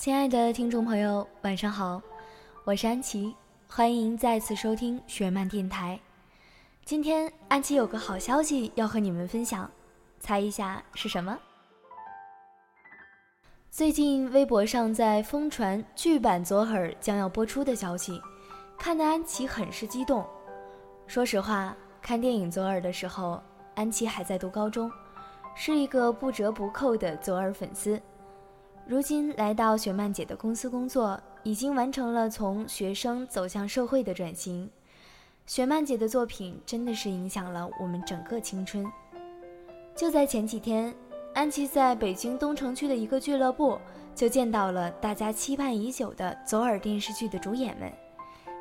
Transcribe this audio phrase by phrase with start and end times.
[0.00, 2.00] 亲爱的听众朋友，晚上好，
[2.64, 3.36] 我是安琪，
[3.68, 6.00] 欢迎再次收听雪漫电台。
[6.86, 9.70] 今天安琪有个好消息要和你们分享，
[10.18, 11.38] 猜一下是什么？
[13.70, 18.18] 最近微博上在疯传剧版《左耳》将要播出的消息，
[18.78, 20.26] 看得安琪很是激动。
[21.06, 23.38] 说实话，看电影《左耳》的时候，
[23.74, 24.90] 安琪还在读高中，
[25.54, 28.00] 是一个不折不扣的左耳粉丝。
[28.90, 34.68] 如今来到雪漫姐的公司工作，已经完成了从学生走向社会的转型。
[35.46, 38.84] 雪漫姐的作品真的是影响了我们整个青春。
[39.94, 40.92] 就在前几天，
[41.34, 43.78] 安琪在北京东城区的一个俱乐部
[44.12, 47.92] 就见到了大家期盼已久的《左耳》电视剧的主演们，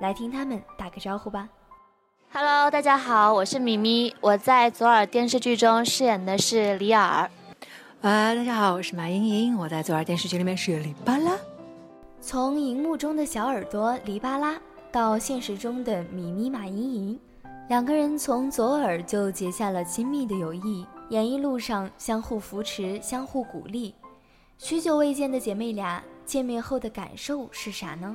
[0.00, 1.50] 来听他们打个招呼吧。
[2.32, 7.30] Hello，大家好，我是咪咪，我在《左耳》电视剧中饰演的是李尔。
[8.04, 11.38] 啊，大家好，我是马莹莹，我在《左耳》电视剧里面是黎巴拉。
[12.20, 14.60] 从荧幕中的小耳朵黎巴拉
[14.92, 17.20] 到现实中的米米马莹莹，
[17.70, 23.94] 两个人从左耳就结下了亲密的友谊，演艺路上相互扶持、相互鼓励。
[24.58, 28.14] 许久未见的姐妹俩见面后的感受是啥呢？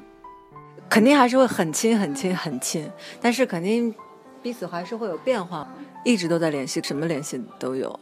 [0.87, 2.87] 肯定还是会很亲、很亲、很亲，
[3.19, 3.95] 但是肯定
[4.43, 5.67] 彼此还是会有变化，
[6.05, 7.99] 一直都在联系，什么联系都有。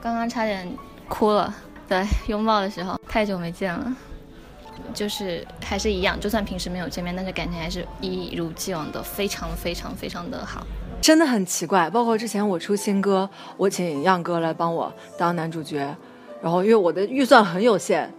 [0.00, 0.66] 刚刚差点。
[1.08, 1.54] 哭了，
[1.88, 3.94] 对，拥抱的时候太久没见了，
[4.92, 10.66] 就是还是一样，就算平时没有见面，但是感情还是一如既往的非常非常非常的好。
[11.00, 15.94] 真的很奇怪，包括之前我出新歌，我请样哥来帮我当男主角，
[16.42, 18.10] 然后因为我的预算很有限，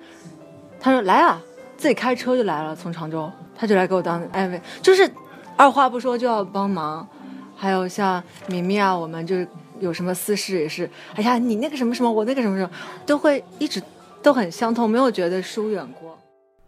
[0.80, 1.42] 他说来啊，
[1.78, 5.10] 自己开车就来了，从常州，他就来给我当 MV，就是
[5.58, 7.08] 二话不说就要帮忙。
[7.58, 9.48] 还有像米米啊，我们就是。
[9.80, 12.72] 有什么私事也是，哎呀，你那个什么什么，我那个什么什么，
[13.06, 13.82] 都会一直
[14.22, 16.18] 都很相通，没有觉得疏远过。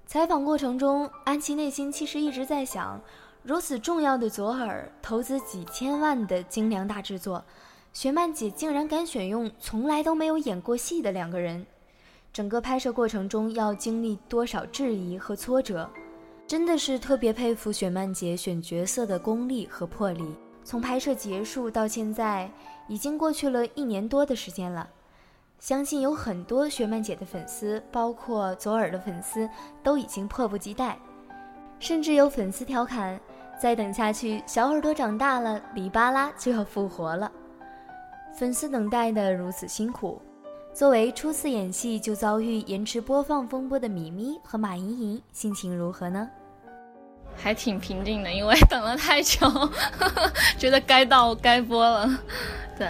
[0.05, 3.01] 采访过程中，安琪内心其实一直在想，
[3.43, 7.43] 如此重要的左耳，投资几千万的精良大制作，
[7.91, 11.65] 雪漫姐竟然敢选用从来都没有演过戏的两个人，
[12.31, 15.89] 整个拍摄过程中要经历多少质疑和挫折，
[16.45, 20.23] 真的是特别佩服雪漫姐选角色的功力和魄力。
[20.67, 22.51] 从拍摄结束到现在，
[22.89, 24.85] 已经过去了一年多的时间了。
[25.59, 29.49] 相信有很多雪漫姐的粉丝，包括左耳的粉丝，
[29.81, 30.99] 都已经迫不及待。
[31.79, 33.17] 甚至有粉丝调侃
[33.57, 37.31] ：“再等下去，小耳朵长大了，里巴拉就要复活了。”
[38.37, 40.21] 粉丝等待的如此辛苦，
[40.73, 46.29] 作为初次演戏就遭遇延迟播放风波的米咪和马莹莹，心情如何呢？
[47.39, 49.47] 还挺平静的，因为等了太久，
[50.57, 52.09] 觉得该到该播了，
[52.77, 52.87] 对，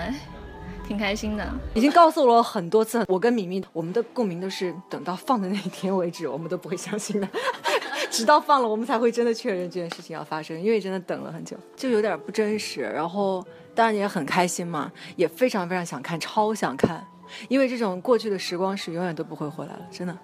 [0.88, 1.46] 挺开心的。
[1.74, 7.28] 已经告诉了很多次，我跟米米，我们的共鸣都是等到放的那一天为止，我们都不会相信的，
[8.10, 12.82] 直到放了，我们才会真的确认这件事情要发生，因为真的等了很久，就有点不真实。
[12.82, 13.46] 然后
[13.76, 17.06] 当然也很开心嘛，也非常非常想看，超想看，
[17.50, 20.18] 因为这种过去的时光是永远都不会回来了，真的。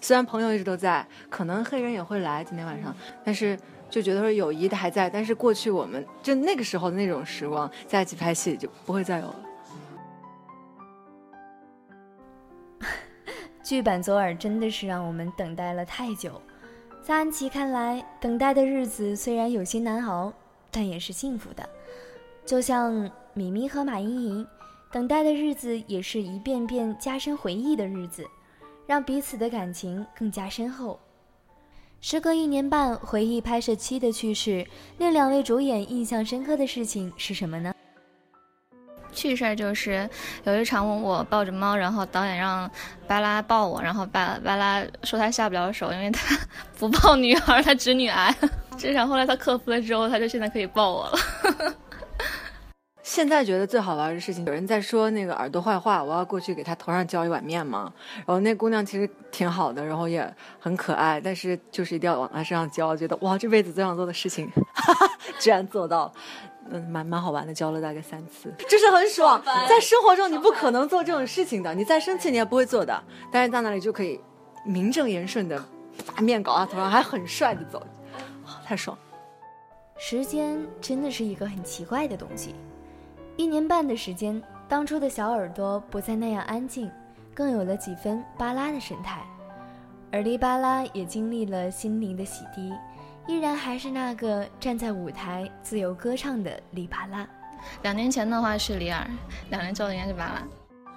[0.00, 2.94] 虽然朋友一直都在，可能黑人也会来今天晚上，
[3.24, 3.58] 但是
[3.90, 9.36] 就觉得说友谊的还在，但是过去我们就那个时候的那种时光，在一起拍戏就不会再有了。
[13.62, 16.40] 剧版左耳真的是让我们等待了太久，
[17.02, 20.32] 在安琪看来，等待的日子虽然有些难熬，
[20.70, 21.68] 但也是幸福的。
[22.46, 24.46] 就像米咪和马莹莹，
[24.90, 28.24] 等待的日子也是一遍遍加深回忆的日子。
[28.88, 30.98] 让彼此的感情更加深厚。
[32.00, 34.66] 时隔一年半，回忆拍摄期的趣事，
[34.96, 37.74] 令两位主演印象深刻的事情是什么呢？
[39.12, 40.08] 趣事儿就是
[40.44, 42.70] 有一场我抱着猫，然后导演让
[43.06, 46.38] 巴拉抱我，然后巴巴拉说他下不了手，因为他
[46.78, 48.34] 不抱女孩，他直女癌。
[48.78, 51.18] 这场后来他克服了之后，他就现在可以抱我了。
[53.08, 57.90] 现在觉得最好玩的事情，有人在说那个耳朵坏话，我要过去给他头上浇一碗面嘛。
[58.18, 60.30] 然后那姑娘其实挺好的，然后也
[60.60, 65.10] 很可爱，但是就是一定要往他身上浇，觉得哇，这辈子最想做的事情，哈 哈
[65.40, 66.12] 居然做到了，
[66.70, 69.42] 嗯，蛮蛮好玩的，浇了大概三次，就是很爽。
[69.66, 74.20] 在生活中你不可能做这种事情的，你再生气你也不会做的，但是到那里就可以
[74.66, 75.58] 名正言顺的
[76.14, 77.82] 把面搞到头上，还很帅的走，
[78.66, 78.96] 太爽。
[79.96, 82.54] 时间真的是一个很奇怪的东西。
[83.38, 86.90] 一年半的时间，当初的小耳朵不再那样安静，
[87.32, 89.22] 更有了几分巴拉的神态，
[90.10, 92.76] 而黎巴拉也经历了心灵的洗涤，
[93.28, 97.24] 依然还是那个站在舞台自由歌唱的黎巴拉。
[97.82, 99.08] 两年前的话是李尔，
[99.50, 100.42] 两年之后应该是巴拉。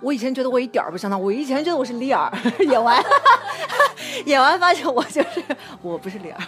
[0.01, 2.31] 我以前觉得我一点儿不像他，我以前觉得我是李尔
[2.67, 3.01] 演完，
[4.25, 5.43] 演完发现我就是
[5.81, 6.39] 我不是李儿，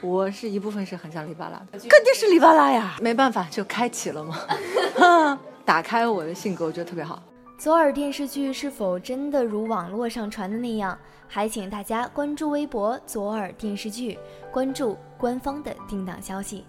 [0.00, 7.22] 我是一部分是很像黎巴拉的，肯定是黎巴拉呀，没办法就开启了嘛， 打开我的性格，我觉得特别好。
[7.58, 10.98] 左耳电视剧是否真的如网络上传的那样？
[11.28, 14.18] 还请大家关注微博左耳电视剧，
[14.50, 16.66] 关注官方的定档消息。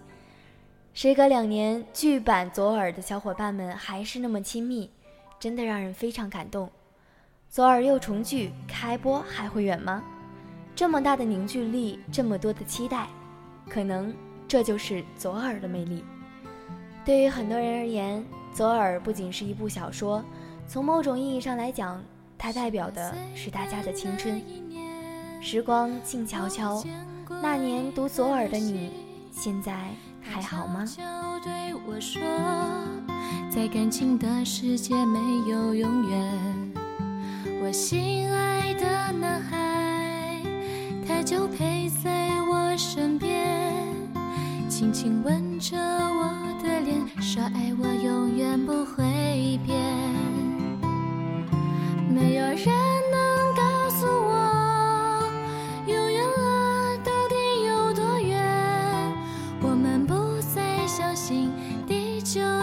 [0.93, 4.89] 时隔两年，剧版左耳的小伙伴们还是那么亲密，
[5.43, 6.71] 真的让人非常感动。
[7.49, 10.01] 左耳又重聚，开播还会远吗？
[10.73, 13.09] 这么大的凝聚力，这么多的期待，
[13.69, 14.15] 可能
[14.47, 16.01] 这就是左耳的魅力。
[17.03, 20.23] 对于很多人而言，左耳不仅是一部小说。
[20.65, 22.01] 从某种意义上来讲，
[22.37, 24.41] 它代表的是大家的青春。
[25.41, 26.81] 时光静悄悄，
[27.41, 28.93] 那年读左耳的你，
[29.29, 29.89] 现在
[30.21, 30.85] 还好吗？
[31.43, 31.51] 对
[31.85, 32.21] 我说
[33.53, 35.19] 在感情的世界没
[35.49, 36.71] 有永远，
[37.61, 40.41] 我心爱的男孩，
[41.05, 43.85] 他就陪在我身边，
[44.69, 49.03] 轻轻吻着我的脸，说爱我永远不会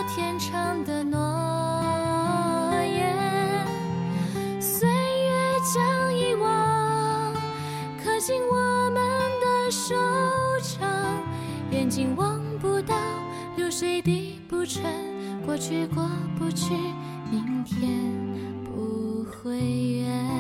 [0.09, 1.19] 天长的诺
[2.83, 3.17] 言。
[4.61, 5.31] 岁月
[5.75, 7.33] 将遗忘
[8.03, 9.01] 刻进我们
[9.41, 9.95] 的手
[10.61, 10.89] 掌，
[11.71, 12.95] 眼睛望不到，
[13.57, 14.83] 流水滴不成，
[15.45, 16.09] 过去过
[16.39, 16.75] 不去，
[17.31, 17.89] 明天
[18.65, 19.01] 不。
[19.43, 20.40] 会远。